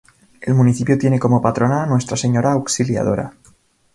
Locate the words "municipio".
0.55-0.97